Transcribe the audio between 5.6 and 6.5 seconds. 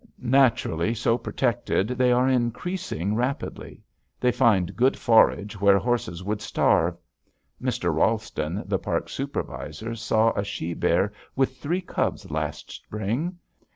where horses would